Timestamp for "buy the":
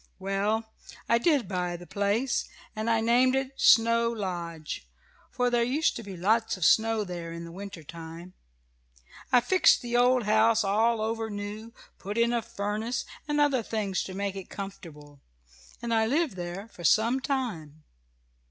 1.47-1.85